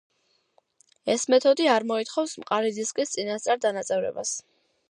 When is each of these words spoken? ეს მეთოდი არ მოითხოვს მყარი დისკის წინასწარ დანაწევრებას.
ეს 1.15 1.25
მეთოდი 1.33 1.69
არ 1.73 1.85
მოითხოვს 1.93 2.35
მყარი 2.45 2.75
დისკის 2.79 3.15
წინასწარ 3.19 3.65
დანაწევრებას. 3.67 4.35